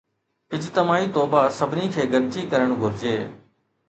اجتماعي 0.55 1.07
توبه 1.15 1.41
سڀني 1.57 1.85
کي 1.97 2.03
گڏجي 2.13 2.43
ڪرڻ 2.55 2.69
گهرجي 2.81 3.15